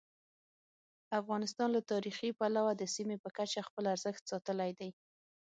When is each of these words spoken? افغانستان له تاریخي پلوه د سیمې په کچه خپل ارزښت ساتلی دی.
افغانستان 1.19 1.67
له 1.75 1.81
تاریخي 1.91 2.29
پلوه 2.39 2.71
د 2.75 2.83
سیمې 2.95 3.17
په 3.23 3.29
کچه 3.37 3.59
خپل 3.67 3.83
ارزښت 3.93 4.23
ساتلی 4.31 4.71
دی. 4.79 4.89